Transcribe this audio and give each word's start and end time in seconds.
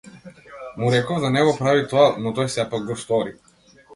Му 0.77 0.91
реков 0.93 1.19
да 1.25 1.31
не 1.35 1.43
го 1.49 1.51
прави 1.59 1.85
тоа, 1.93 2.07
но 2.23 2.33
тој 2.39 2.51
сепак 2.57 2.87
го 2.91 2.99
стори. 3.05 3.37